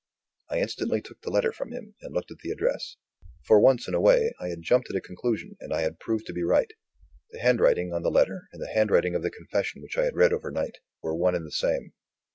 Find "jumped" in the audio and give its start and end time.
4.63-4.89